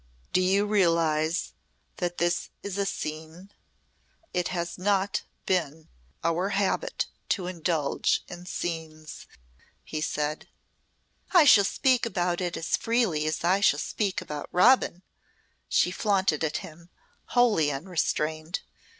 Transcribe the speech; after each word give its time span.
"Do 0.33 0.41
you 0.41 0.65
realise 0.65 1.53
that 1.97 2.17
this 2.17 2.49
is 2.63 2.79
a 2.79 2.87
scene? 2.87 3.51
It 4.33 4.47
has 4.47 4.75
not 4.79 5.21
been 5.45 5.89
our 6.23 6.49
habit 6.49 7.05
to 7.29 7.45
indulge 7.45 8.23
in 8.27 8.47
scenes," 8.47 9.27
he 9.83 10.01
said. 10.01 10.47
"I 11.33 11.45
shall 11.45 11.65
speak 11.65 12.07
about 12.07 12.41
it 12.41 12.57
as 12.57 12.75
freely 12.75 13.27
as 13.27 13.43
I 13.43 13.59
shall 13.59 13.77
speak 13.77 14.21
about 14.21 14.49
Robin," 14.51 15.03
she 15.69 15.91
flaunted 15.91 16.43
at 16.43 16.57
him, 16.65 16.89
wholly 17.37 17.71
unrestrained. 17.71 18.61